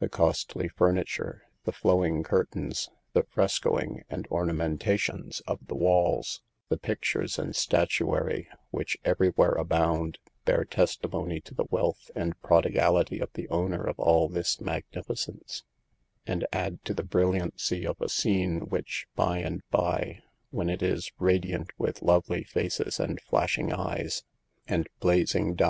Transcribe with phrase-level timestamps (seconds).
[0.00, 7.38] The costly furniture, the flowing curtains, the frescoing and ornamentations of the walls, the pictures
[7.38, 13.82] and statuary which everywhere abound, bear testimony to the wealth and prodigality of the owner
[13.82, 15.62] of all this magnifi cence,
[16.26, 20.18] and add to the brilliancy of a scene which, by and by,
[20.50, 24.22] when it is radiant with lovely faces, and flashing eyes,
[24.68, 25.58] and blazing dia THE EVILS OF DANCING.